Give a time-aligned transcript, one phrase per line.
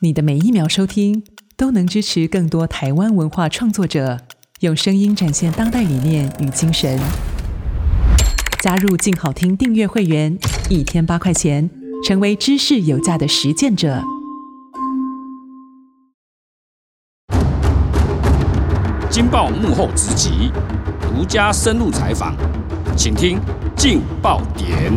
[0.00, 1.24] 你的每一秒收听，
[1.56, 4.20] 都能支持更多台湾文化创作者，
[4.60, 7.00] 用声音展现当代理念与精神。
[8.60, 10.38] 加入静好听订阅会员，
[10.70, 11.68] 一天八块钱，
[12.06, 14.00] 成为知识有价的实践者。
[19.10, 20.52] 金报幕后直击，
[21.02, 22.36] 独家深入采访，
[22.96, 23.40] 请听
[23.76, 24.92] 镜爆点。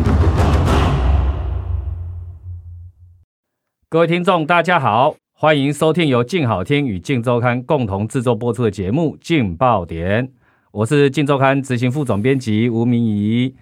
[3.92, 10.26] 各位听众，大家好，欢迎收听由静好听与静周刊共同制作播出的节目《静爆点》，
[10.70, 13.54] 我是静周刊执行副总编辑吴明仪。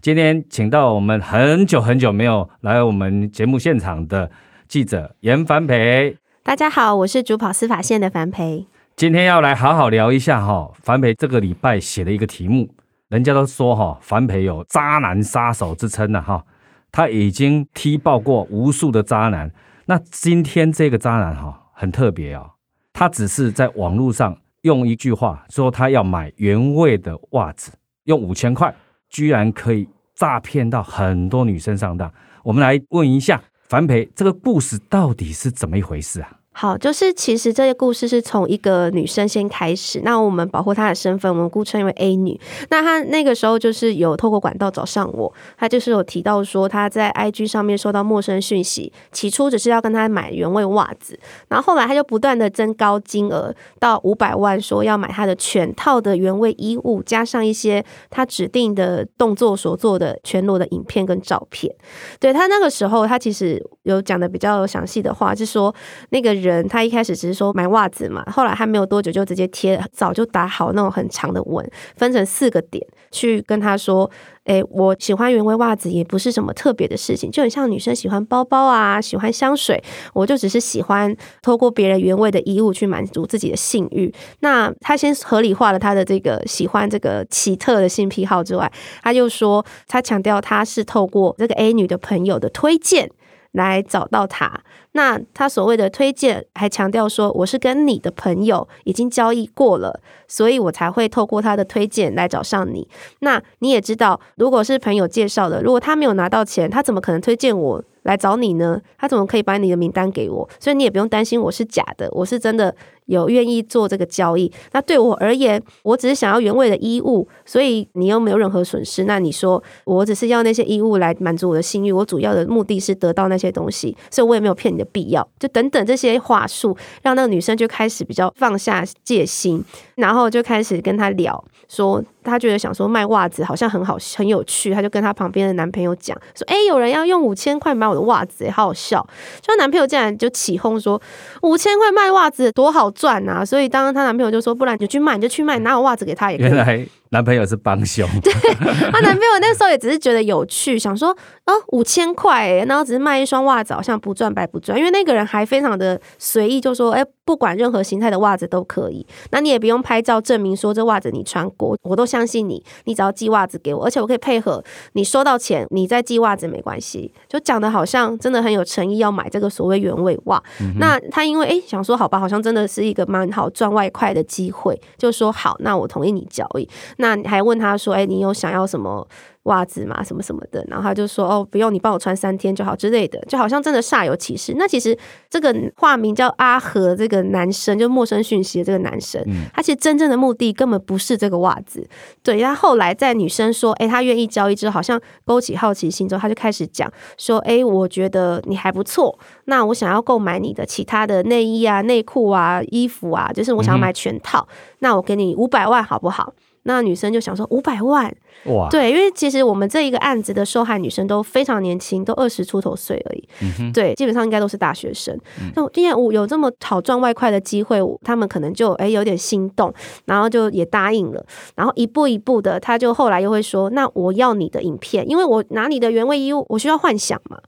[0.00, 4.28] 今天请到我们很久很久没有来我们节目现场的
[4.66, 6.16] 记者严凡培。
[6.42, 8.66] 大家好，我是主跑司法线的凡培。
[8.96, 12.68] 今天要来好好聊一下哈，凡培这个礼拜写的一个题目，
[13.08, 16.44] 人家都说哈，凡培有渣男杀手之称了哈，
[16.90, 19.48] 他已经踢爆过无数的渣男。
[19.88, 22.50] 那今天这个渣男哈很特别哦，
[22.92, 27.70] 他只是在网络上用一句话说他要买原味的袜子，
[28.04, 28.74] 用五千块，
[29.08, 32.12] 居然可以诈骗到很多女生上当。
[32.42, 36.32] 我们来问一下樊培，这个故事到底是怎么一回事啊？
[36.58, 42.40] 好，就是其实这个故事是从一个女生先开始，那我们保护她的身份，我们姑称为 A 女。
[42.70, 61.70] 那她那个时候就是有透过管道找上我，她就是有提到说她在 IG 上面收到陌生讯息，起初只是要跟她买原味袜子，然后后来她就不断的增高金额到五百万，说要买她的全套的原味衣物，加上一些她指定的动作所做的全裸的影片跟照片。
[62.18, 65.74] 对，她那个时候，她其实有讲的比较详细的话，是说
[66.08, 66.45] 那个人。
[66.46, 74.10] 人他一开始只是说买袜子嘛，后来他没有多久就直接贴，早就打好那种很长的文，分成四个点去跟他说
[74.44, 79.82] ：“哎，我喜欢原味袜子也不是什么特别的事情，就很像女生喜欢包包啊，喜欢香水，
[80.14, 88.70] 我就只是喜欢透过别人原味的衣物去满足自己的性欲。”那他先合理化了他的这个喜欢这个奇特的性癖好之外，
[89.02, 93.10] 他就说他强调他是透过这个 A 女的朋友的推荐。
[93.56, 94.60] 来找到他，
[94.92, 102.86] 那他所谓的推荐还强调说，我是跟你的朋友已经交易过了，所以我才会透过他的推荐来找上你。
[103.20, 108.78] 那你也知道，如果是朋友介绍的，如果他没有拿到钱，他怎么可能推荐我来找你呢？
[108.98, 110.46] 他怎么可以把你的名单给我？
[110.60, 112.74] 所以你也不用担心我是假的，我是真的。
[113.06, 119.04] 有愿意做这个交易，那对我而言，我只是想要原味的衣物，所以你又没有任何损失。
[119.04, 125.26] 那你说我只是要那些衣物来满足我的性欲，我主要的目的是得到那些东西，所以我也没有骗你的必要。
[125.38, 129.64] 就等等这些话术，让那个女生就开始比较放下戒心，
[129.94, 139.06] 然后就开始跟他聊，说他觉得想说卖袜子好像很好，很有趣，他就跟他旁边的男朋友讲说：“哎，有人要用五千块买我的袜子，好好笑。”
[139.40, 141.00] 就男朋友竟然就起哄说
[141.42, 143.44] ：“五千块卖袜子多好。”赚啊！
[143.44, 148.08] 所以当她男朋友就说：“不然你就去卖，你就去卖，拿我袜子给他也可以。”原来男朋友是帮凶。
[148.20, 151.10] 对，她男朋友那时候也只是觉得有趣，想说
[151.46, 162.62] ：“哦，五千块哎，然后只是卖一双袜子，好像不赚白不赚。”因为那个人还非常的随意，就说：“哎，不管任何形态的袜子都可以，那你也不用拍照证明说这袜子你穿过，我都相信你。
[162.84, 164.62] 你只要寄袜子给我，而且我可以配合
[164.92, 170.42] 你收到钱，你再寄袜子没关系。”就讲的好像真的很有诚意要买这个所谓原味袜。
[170.60, 176.68] 嗯、那他因为哎想说好吧，好像真的是一个蛮好赚外快的机会，就说好，那我同意你交易。
[176.96, 179.06] 那你还问他说，哎，你有想要什么
[179.44, 180.02] 袜子吗？
[180.02, 180.64] 什么什么的？
[180.68, 184.54] 然后他就说，哦，不用，你帮我穿三天就好之类的，就好像真的煞有其事。
[184.56, 184.96] 那其实
[185.30, 189.24] 这个化名叫阿和这个男生，就陌生讯息的这个男生，
[189.54, 191.86] 他其实真正的目的根本不是这个袜子。
[192.22, 204.48] 对，他后来在女生说，哎，他愿意交易之后，好像勾起好奇心之后，他就开始讲说，哎，我觉得你还不错，那我想要购买你的其他的内衣啊、内裤啊、衣服啊，就是我想要买全套，
[204.80, 206.32] 那我给你五百万好不好？
[206.66, 208.14] 那女生就想说五百万
[208.44, 213.28] 哇，对，因为其实我们这一个案子的受害女生都非常年轻，都二十出头岁而已，
[213.58, 215.18] 嗯，对，基本上应该都是大学生。
[215.54, 219.72] 那因为我有这么好赚外快的机会，他们可能就哎有点心动，
[220.04, 221.24] 然后就也答应了，
[221.54, 227.38] 然后一步一步的，他就后来又会说，那我要你的影片，因为我拿你的原味衣物，我需要幻想嘛。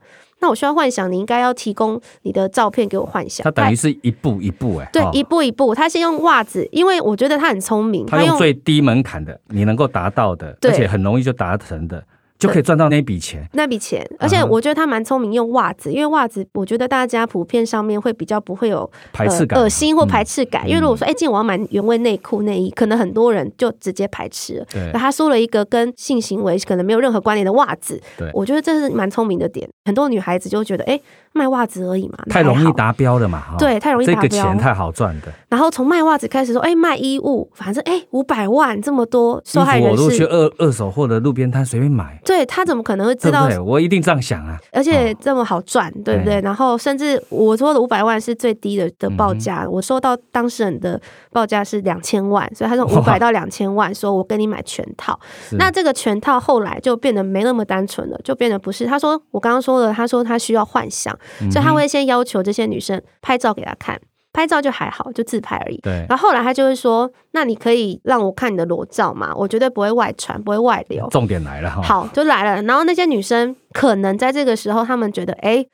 [0.41, 3.43] 那我需要幻想，你应该要提供你的照片给我幻想。
[3.43, 5.75] 他等于是一步一步哎、欸，对、哦，一步一步。
[5.75, 12.03] 他先用袜子，因为我觉得他很聪明，他用最低门槛的，你能够达到的，而且很容易就达成的，
[12.39, 13.45] 就可以赚到那笔钱。
[13.51, 20.67] 那笔钱，而且我觉得他蛮聪明，用袜子，因为袜子，我觉得大家普遍上面会比较不会有排斥感、恶心或排斥感。
[20.67, 24.65] 因为如果说，哎，今天我要买原味内裤内衣，可能很多人就直接排斥了。
[24.71, 29.67] 对，他说了一个跟性行为可能没有任何关联的袜子，对，我觉得这是蛮聪明的点。
[29.83, 30.97] 很多女孩子就觉得，哎，
[31.33, 35.27] 卖袜子而已嘛，太容易达标了嘛，对，太容易达标，这个钱太好赚的。
[35.49, 43.47] 然后从卖袜子开始说，哎，卖衣物，反正哎，五百万这么多受害人，我都去二二手或者路边摊随便买，对，他怎么可能会知道？
[43.47, 44.55] 对，我一定这样想啊。
[44.71, 46.39] 而且这么好赚，对不对？
[46.41, 55.19] 然后甚至我说的五百万是最低的的报价，我收到当事人的报价是两千万，所以他说五百到两千万，说我跟你买全套。
[55.53, 58.85] 那这个全套后来就变得没那么单纯了，就变得不是。
[58.85, 61.11] 他说我刚刚说了，他说他需要幻想，
[61.49, 63.99] 所以他会先要求这些女生拍照给他看。
[64.39, 65.77] 拍照就还好，就自拍而已。
[65.81, 66.05] 对。
[66.07, 69.35] 然后后来他就会说：“那你可以让我看你的裸照嘛？
[69.35, 71.81] 我绝对不会外传，不会外流。”重点来了哈。
[71.81, 72.61] 好，就来了。
[72.63, 75.65] 然后那些女生可能在这个时候，她们觉得，哎。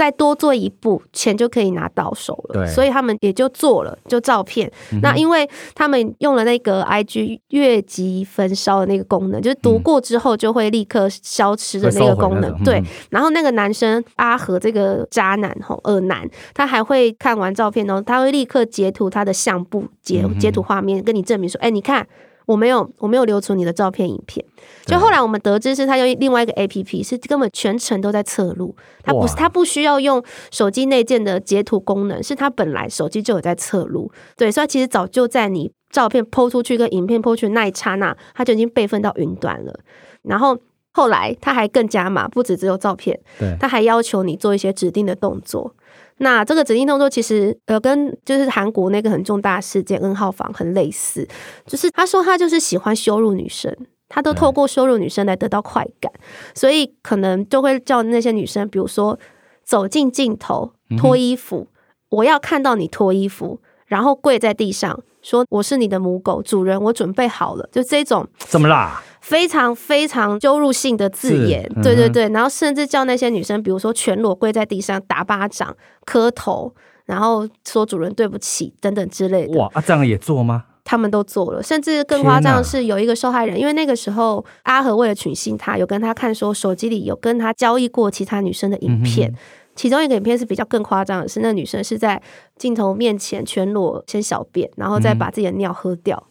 [0.00, 2.54] 再多做一步，钱就可以拿到手了。
[2.54, 4.66] 对，所以他们也就做了，就照片。
[4.94, 12.64] 嗯、那因为他们用了那个 IG 越级焚烧的那个功能，就是读过之后就会立刻消失的那个功能。
[12.64, 12.82] 对。
[13.10, 22.06] 然后那个男生阿和这个渣男吼恶男，他还会看完照片哦，他会立刻截图他的相簿截截图画面，跟你证明说，哎，你看。
[22.50, 24.44] 我没有，我没有留存你的照片、影片。
[24.84, 28.74] 就后来我们得知，是他用另外一个 APP，是根本全程都在测录。
[29.04, 30.20] 他不是，他不需要用
[30.50, 34.10] 手机内建的截图功能，是他本来手机就有在测录。
[34.36, 39.78] 对，所以其实早就在你照片 PO 出去跟影片 PO 出去那一刹那，他就已经备份到云端了。
[40.22, 40.58] 然后
[40.92, 45.72] 后来他还更加嘛，不止只有照片，对，他还要求你做一些指定的动作。
[46.22, 51.26] 那这个指定动作其实呃跟就是韩国那个很重大事件 N 号房很类似，
[51.66, 53.74] 就是他说他就是喜欢羞辱女生，
[54.06, 56.12] 他都透过羞辱女生来得到快感，
[56.54, 59.18] 所以可能就会叫那些女生，比如说
[59.64, 61.68] 走进镜头脱衣服，
[62.10, 69.02] 我要看到你脱衣服，然后跪在地上说我是你的母狗主人，我准备好了，就这种怎么辣。
[69.20, 76.74] 非常非常羞辱性的字眼，嗯、对对对，然后甚至叫那些女生，比如说全裸跪在地上打巴掌、磕头，
[77.06, 79.58] 然后说主人对不起等等之类的。
[79.58, 80.64] 哇，啊，这样也做吗？
[80.82, 89.36] 他们都做了，甚至更夸张的是有一个受害人，因为那个时候阿和为了取信他，有跟他看说手机里有跟他交易过其他女生的影片，嗯、
[89.76, 92.20] 其中一个影片是比较更夸张的是，那女生是在
[92.56, 96.16] 镜头面前全裸先小便，然后再把自己的尿喝掉。
[96.26, 96.29] 嗯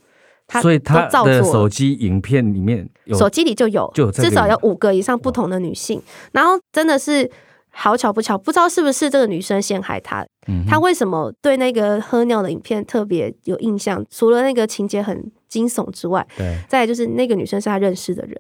[0.62, 6.02] 所以他的手机影片里面有，手机里就有，就有至少有五个以上不同的女性。
[6.32, 7.30] 然后真的是
[7.70, 10.26] 好巧不巧，不知道是不是这个女生陷害他。
[10.48, 14.04] 嗯，他为什么对那个喝尿的影片特别有印象？
[14.10, 18.36] 除了那个情节很惊悚之外，对，再来就是那个女生是他认识的人。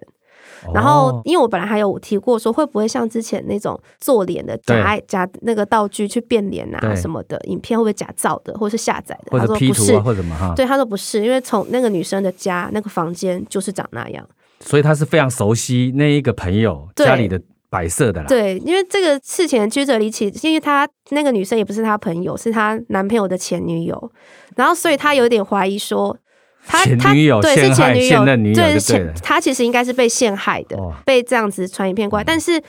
[0.73, 9.31] 然后，因为我本来还有提过说，会不会像之前那种做脸的假假那个道具去变脸啊什么的影片，会不会假造的，或是下载的？
[9.31, 10.53] 或者 P 图啊，他说不是，或者什么哈？
[10.55, 14.27] 对，他说不是，因为从那个女生的家那个房间就是长那样，
[14.59, 18.27] 所以他是非常熟悉那一个朋友家里的摆设的啦。
[18.27, 24.11] 对，因为这个事情曲折离奇，因为他那个女生也不是他朋友，是他男朋友的前女友，
[24.55, 26.17] 然后所以他有点怀疑说。
[26.65, 27.95] 他他对是前
[28.43, 32.61] 女友，对前他其实应该是被陷害的，被这样子传影片过来，但是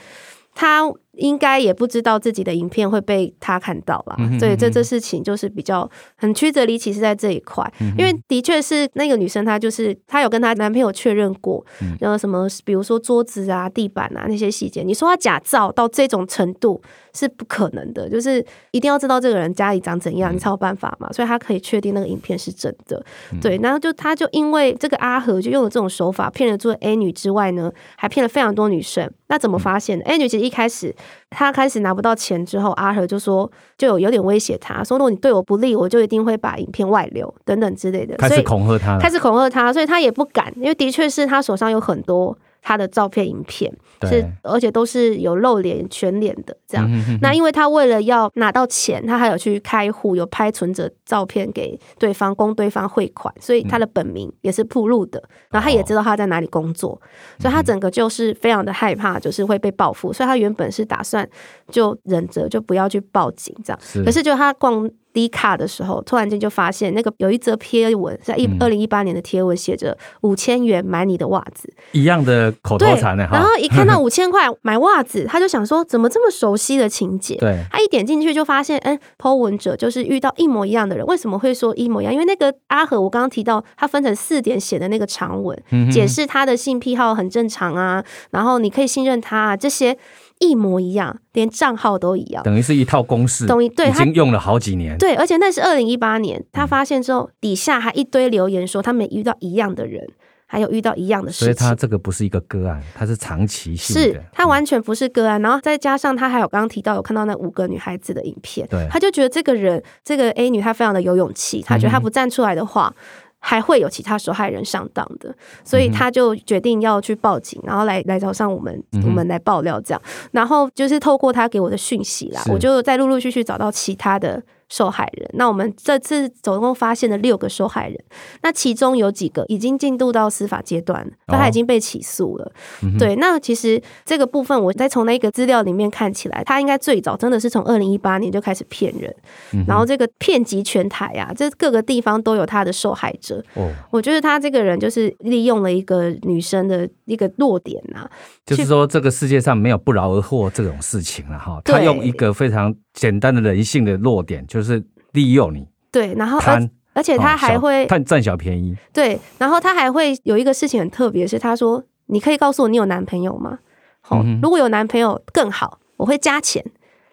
[0.53, 0.83] 他。
[1.17, 4.15] 应该也不知道自己的影片会被他看到吧？
[4.39, 7.69] 所以这这事情就是比较很曲折离奇，是在这一块。
[7.97, 11.63] 因为的确是那个女生，她就是她有跟她男朋友确认过，
[11.99, 14.83] 然后什么，比如说桌子啊、地板啊那些细节。
[14.83, 16.81] 你说她假造到这种程度
[17.13, 21.11] 是不可能的，就是一定要知道这个人家里长怎样，你才有办法嘛。
[21.11, 23.03] 所以她可以确定那个影片是真的。
[23.41, 29.11] 对，然后就她就因为这个阿和就用了这种手法骗了做 A 女之外呢，还骗了非常多女生。
[29.27, 30.95] 那怎么发现的？A 女其实一开始。
[31.29, 42.37] 他开始拿不到钱之后，阿和就说，就有有点威胁他，说如果你对我不利，我就一定会把影片外流等等之类的，开始恐吓他，开始恐吓他，所以他也不敢，因为的确是他手上有很多。
[42.61, 43.71] 他的照片、影片
[44.03, 46.85] 是，而且都是有露脸、全脸的这样。
[46.87, 55.19] 嗯、哼哼那因为他为了要拿到钱，他还有去开户，有拍存折照片给对方，供对方汇款，所以他的本名也是铺路的。
[55.19, 57.01] 嗯、然后他也知道他在哪里工作，哦、
[57.39, 60.13] 所以他整个就是非常的害怕，就是会被报复。
[60.13, 61.27] 所以他原本是打算
[61.69, 63.79] 就忍着，就不要去报警这样。
[63.81, 73.27] 是可是就他光 D 卡的时候，突然间就发现那个有一则贴文，在一二零一八年的贴文，写着五千元买你的袜子，一样的口头禅呢。
[73.31, 77.35] 然后一看到五千块买袜子，他就想说怎么这么熟悉的情节？
[77.35, 81.05] 对，他一点进去就发现，哎，po 文者就是遇到一模一样的人。
[81.05, 82.13] 为什么会说一模一样？
[82.13, 85.57] 因为那个阿和，我刚刚提到他分成四点写的那个长文，
[85.91, 89.97] 解释他的性癖好很正常啊，然后你可以信任他啊，这些。
[90.41, 93.45] 一模一样，连账号都一样，等于是一套公式。
[93.45, 94.97] 等于对，已经用了好几年。
[94.97, 100.05] 对，而且那是二零一八年，他发现之后，嗯、底下还一堆留言说他们遇到一样的人，
[100.47, 101.45] 还有遇到一样的事情。
[101.45, 104.01] 所以他这个不是一个个案，他是长期性的。
[104.01, 105.41] 是，他完全不是个案。
[105.41, 112.93] 然后再加上他还有刚刚提到有看到那五个女孩子的影片，对，他就觉得这个人，这个 A 女她非常的有勇气，他觉得她不站出来的话。
[112.97, 120.01] 嗯还会有其他受害人上当的，所以他就决定要去报警，然后来来找上我们，我们来爆料这样。
[120.31, 124.41] 然后就是透过他给我的讯息啦，我就再陆陆续续找到其他的。
[124.71, 128.03] 受害人，那我们这次总共发现了六个受害人，
[128.41, 132.51] 那其中有几个已经进入到司法阶段，但他已经被起诉了。
[132.81, 139.13] 哦、对，那其实这个部分，我再从那个资料里面看起来，他应该最早真的是从二零一八年就开始骗人，
[139.51, 143.43] 嗯、然后这个骗及全台啊，这各个地方都有他的受害者。
[143.55, 148.09] 哦，我觉得他这个人就是利用了一个女生的一个弱点啊，
[148.45, 151.59] 就是说这个世界上没有不劳而获这种事情了哈。
[151.65, 163.57] 他用一个非常简单的人性的弱点，就就是利用你，对，然后而而且他还会占占小便宜，对，然后他还会有一个事情很特别，是他说：“你可以告诉我你有男朋友吗？
[164.01, 166.63] 好、嗯，如果有男朋友更好，我会加钱。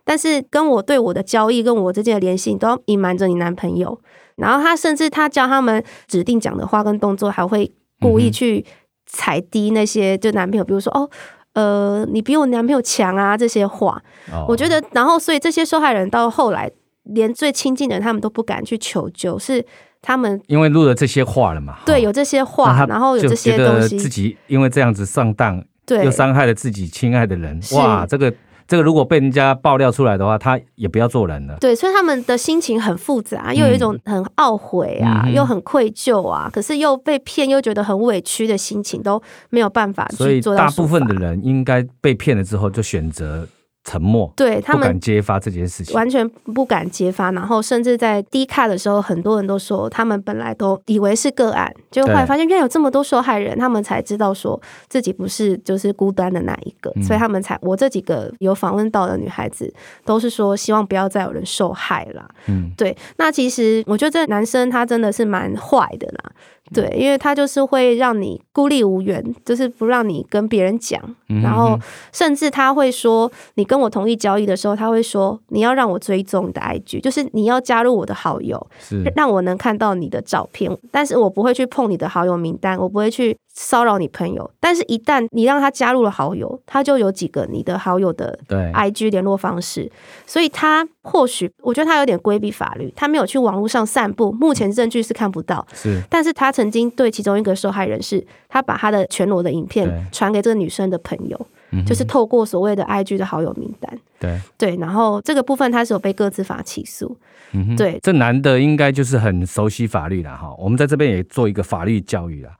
[0.04, 3.98] 但是跟我对我的交易跟我之间的联系，你都要隐瞒着你男朋友。
[4.36, 8.64] 然后他甚至他教他们指定讲的话跟动作，还会故意去
[9.06, 11.08] 踩低那些就男朋友，比如说哦，
[11.54, 14.02] 呃，你比我男朋友强啊这些话。
[14.32, 16.70] 哦、我觉得，然后所以这些受害人到后来。
[17.08, 19.64] 连最亲近的人，他们都不敢去求救，是
[20.00, 21.78] 他们因为录了这些话了嘛？
[21.84, 27.60] 对，有这些话，然后有这些东西，自己因为这样子上当，对，又伤害了自己亲爱的人。
[27.72, 28.32] 哇，这个
[28.66, 31.56] 这个如果被人家爆料出来的话，他也不要做人了。
[31.58, 40.64] 对，所以他们的心情很复杂，又有一种很懊悔啊，嗯、又很愧疚啊，可是又被骗，又觉得很委屈的心情都没有办法去做到。
[40.66, 43.48] 大部分的人应该被骗了之后就选择。
[43.88, 47.32] 沉默，对他们不敢揭发这件事情，完全不敢揭发。
[47.32, 59.72] 然后甚至在低卡的时候，很多人都说他们本来都以为是个案，结果后来发现原来有这么多受害人，他们才知道说自己不是就是孤单的那一个，嗯、所以他们才我这几个有访问到的女孩子
[60.04, 62.28] 都是说希望不要再有人受害啦。
[62.46, 62.94] 嗯，对。
[63.16, 66.30] 那其实我觉得这男生他真的是蛮坏的啦。
[66.72, 71.00] 对，因为他就是会让你孤立无援，就是不让你跟别人讲，
[71.42, 71.78] 然后
[72.12, 78.66] 甚至他会说，你跟我同意交易的时候，他会说你要让我追踪你的 IG，就是你要加入我的好友，
[79.14, 89.90] 让我能看到你的照片，但是我不会去碰你的好友名单，我不会去骚扰你朋友，但是一旦你让他加入了好友，他就有几个你的好友的 IG 联络方式，
[90.26, 96.52] 所以他或许我觉得他有点规避法律，他没有去网络上散布，目前证据是看不到，是，但是他。
[96.58, 101.46] 曾经对其中一个受害人是，他把他的全裸的影片传给这个女生的朋友，
[101.86, 103.98] 就是透过所谓的 IG 的好友名单。
[104.18, 107.16] 对对，然后这个部分他是有被各自法起诉。
[107.52, 110.52] 嗯，对，这男的应该就是很熟悉法律了哈。
[110.58, 112.50] 我们在这边也做一个法律教育了。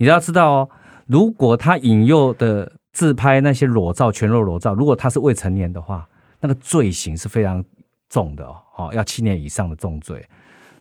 [0.00, 0.70] 你要知道哦，
[1.06, 6.08] 如果他引诱的自拍那些裸照、全裸裸照，如果他是未成年的话，
[6.40, 7.62] 那个罪行是非常
[8.08, 10.26] 重的哦，要七年以上的重罪。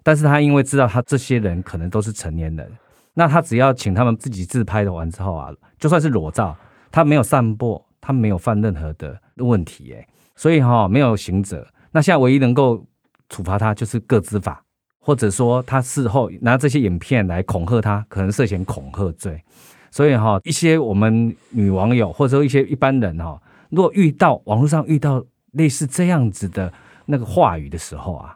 [0.04, 2.72] 但是他因为知道他这些人可能都是成年人，
[3.14, 6.56] 那他只要请他们自己自拍的完之后啊，就算是裸照，
[6.90, 10.08] 他没有散播，他没有犯任何的问题，哎，
[10.38, 11.68] 所以哈、没有刑责。
[11.92, 12.82] 那现在唯一能够
[13.28, 14.64] 处罚他就是个资法，
[15.00, 19.44] 或者说他事后拿这些影片来恐吓他，可能涉嫌恐吓罪。
[19.92, 26.72] 所以哈、一些我们女网友或者说一些一般人哈、哦，如果遇到网络上遇到类似这样子的
[27.06, 28.36] 那个话语的时候啊。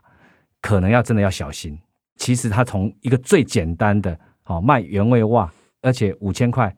[0.66, 1.78] 可能要真的要小心。
[2.16, 5.52] 其实他从一个最简单的，好卖原味袜，
[5.82, 6.74] 而且五千块，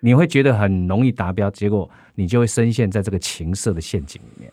[0.00, 4.52] 你会觉得很容易达标，结果你就会深陷在这个情色的陷阱里面。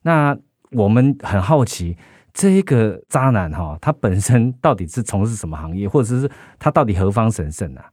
[0.00, 0.34] 那
[0.70, 1.94] 我们很好奇，
[2.34, 7.84] 这个渣男哈，他本身到底是从事什么行业，或者是他到底何方神圣啊？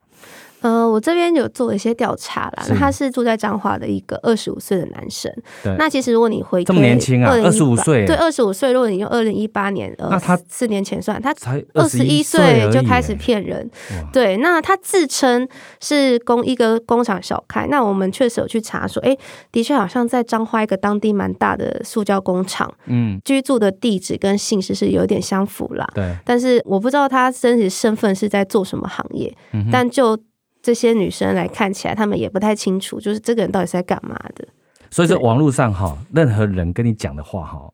[0.61, 2.63] 呃，我这边有做一些调查啦。
[2.69, 5.31] 那他是住在彰化的一个二十五岁的男生。
[5.63, 5.75] 对。
[5.77, 8.71] 那其实如果你回这么年轻啊，二十五岁，对，二十五岁。
[8.71, 13.69] 如果你用二零一八年，呃，那他四年前算，他才二十一岁就开始骗人。
[14.13, 14.37] 对。
[14.37, 15.47] 那他自称
[15.81, 17.67] 是工一个工厂小开。
[17.67, 19.17] 那我们确实有去查说，哎，
[19.51, 22.71] 的确好像在彰化一个当地蛮大的塑胶工厂。
[22.85, 23.19] 嗯。
[23.25, 25.87] 居住的地址跟姓氏是有点相符啦。
[25.95, 26.15] 对。
[26.23, 29.35] 但是我不知道他真实身份是在做什么行业。
[29.53, 29.67] 嗯。
[29.71, 30.17] 但就
[30.61, 34.47] 这些女生来看起来，她们也不太清楚，就是这个人到底是在干嘛的。
[34.89, 37.71] 所以说，网络上哈，任何人跟你讲的话哈，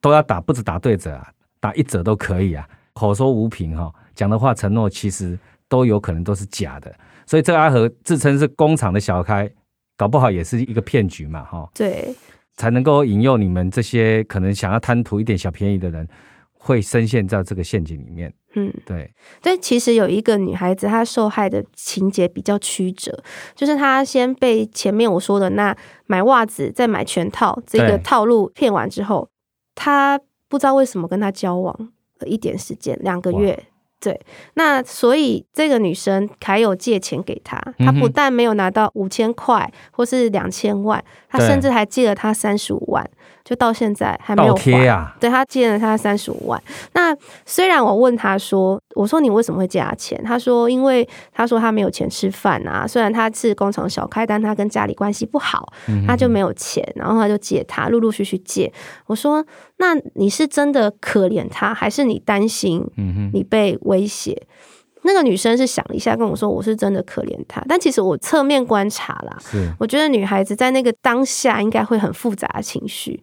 [0.00, 1.28] 都要打，不止打对折啊，
[1.60, 2.68] 打一折都可以啊。
[2.92, 5.38] 口说无凭哈，讲的话承诺其实
[5.68, 6.92] 都有可能都是假的。
[7.26, 9.50] 所以这个阿和自称是工厂的小开，
[9.96, 11.68] 搞不好也是一个骗局嘛哈。
[11.74, 12.14] 对，
[12.56, 16.08] 才能够引诱你们这些可能想要贪图一点小便宜的人，
[16.66, 18.32] 会深陷在这个陷阱里面。
[18.56, 23.22] 嗯，对，对，其实有一个女孩子，她受害的情节比较曲折，
[23.54, 29.28] 就是她先被前面我说的那买袜子再买全套这个套路骗完之后，
[29.74, 30.18] 她
[30.48, 33.64] 不知道为什么跟他交往了一点时间，两个月。
[33.98, 34.20] 对，
[34.54, 43.10] 那所以这个女生还有借钱给他，他不但没有拿到五千块或是两千万，他甚至还借了他三十五万。
[43.46, 45.14] 就到现在还没有还啊！
[45.20, 46.60] 对，他借了他三十五万。
[46.94, 52.84] 那虽然我问他说：“我说你为什么会借他钱？”他说：“因为他说他没有钱吃饭啊。
[52.84, 55.72] 虽然他是工厂小开，但他跟家里关系不好，
[56.08, 58.72] 他就没有钱，然后他就借他，陆陆续续借。”
[59.06, 59.46] 我说
[59.78, 62.84] ：“那你是真的可怜他，还是你担心
[63.32, 64.42] 你被威胁？”
[65.06, 69.38] 那个女生是想了一下跟我说：“我是真的可怜她。”但其实我侧面观察啦，
[69.78, 73.22] 我觉得女孩子在那个当下应该会很复杂的情绪，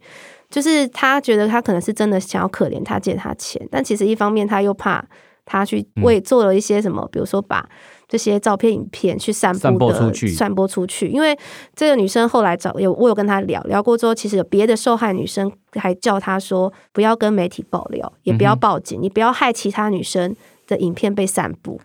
[0.49, 5.05] 就是她觉得她可能是真的想要可怜他借他钱，但其实一方面她又怕
[5.45, 7.67] 他去为做了一些什么，比如说把
[8.07, 11.09] 这些照片、影片去散布的、散播出去、散播出去。
[11.09, 11.37] 因为
[11.75, 20.33] 这个女生后来找有我有跟她聊聊过之后，其实有别的受害女生还叫她说不要跟媒体爆料，也不要报警，你不要害其他女生。
[20.67, 21.79] 的影片被散布，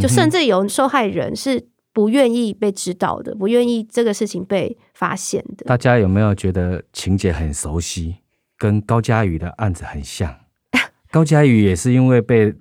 [0.00, 5.64] 就甚至有受害人是不愿意被知道的，不愿意这个事情被发现的。
[5.66, 8.16] 大家有没有觉得情节很熟悉，
[8.56, 10.34] 跟高嘉瑜的案子很像？
[11.10, 12.54] 高嘉瑜也是因为被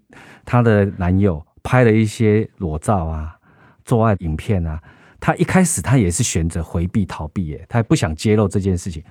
[0.44, 3.38] 她的男友拍了一些裸照啊、
[3.86, 4.82] 做爱影片啊，
[5.22, 9.02] 她一开始她也是选择回避逃避，耶，她也不想揭露这件事情。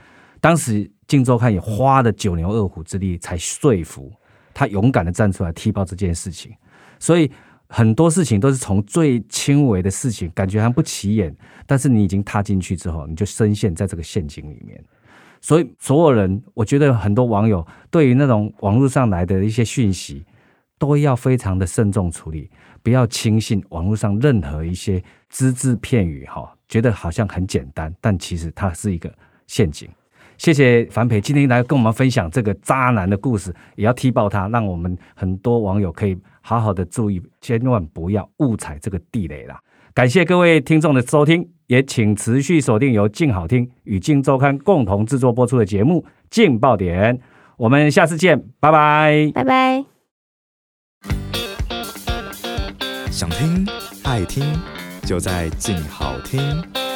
[0.43, 4.13] 当时《镜周刊》也花了九牛二虎之力才说服。
[4.53, 6.53] 他勇敢的站出来踢爆这件事情，
[6.99, 7.31] 所以
[7.69, 11.35] 很多事情都是从最轻微的事情，感觉还不起眼，
[11.67, 14.83] 但是你已经踏进去之后，你就深陷在这个陷阱里面。
[15.41, 20.25] 所以所有人，我觉得很多网友对于那种网络上来的一些讯息，
[20.79, 22.51] 都要非常的慎重处理，
[22.83, 29.11] 不要轻信网络上任何一些只字片语，哈，觉得好像很简单，但其实它是一个
[29.47, 29.89] 陷阱。
[30.41, 39.61] 谢谢樊培今天来跟我们分享这个渣男的故事，也要踢爆他，让我们很多网友可以好好的注意，千万不要误踩这个地雷啦。
[39.93, 47.19] 感谢各位听众的收听，也请持续锁定由静好听与静周刊共同制作播出的节目《静爆点》，
[47.59, 49.85] 我们下次见，拜拜，拜拜。
[53.11, 53.67] 想听
[54.05, 54.43] 爱听，
[55.03, 56.90] 就在静好听。